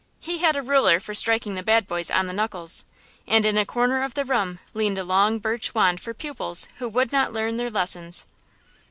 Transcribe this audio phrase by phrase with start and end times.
[0.19, 2.85] He had a ruler for striking the bad boys on the knuckles,
[3.27, 6.89] and in a corner of the room leaned a long birch wand for pupils who
[6.89, 8.25] would not learn their lessons.